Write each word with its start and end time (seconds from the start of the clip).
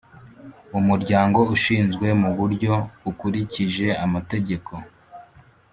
Umuryango 0.79 1.39
ushinzwe 1.55 2.07
mu 2.21 2.29
buryo 2.37 2.73
bukurikije 3.03 3.87
amategeko 4.05 4.71